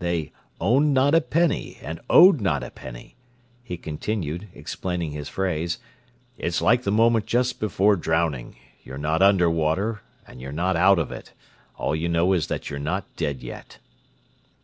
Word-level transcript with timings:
They 0.00 0.32
"owned 0.60 0.94
not 0.94 1.14
a 1.14 1.20
penny 1.20 1.78
and 1.80 2.00
owed 2.10 2.40
not 2.40 2.64
a 2.64 2.72
penny," 2.72 3.14
he 3.62 3.76
continued, 3.76 4.48
explaining 4.52 5.12
his 5.12 5.28
phrase. 5.28 5.78
"It's 6.36 6.60
like 6.60 6.82
the 6.82 6.90
moment 6.90 7.26
just 7.26 7.60
before 7.60 7.94
drowning: 7.94 8.56
you're 8.82 8.98
not 8.98 9.22
under 9.22 9.48
water 9.48 10.02
and 10.26 10.40
you're 10.40 10.50
not 10.50 10.74
out 10.74 10.98
of 10.98 11.12
it. 11.12 11.34
All 11.76 11.94
you 11.94 12.08
know 12.08 12.32
is 12.32 12.48
that 12.48 12.68
you're 12.68 12.80
not 12.80 13.04
dead 13.14 13.44
yet." 13.44 13.78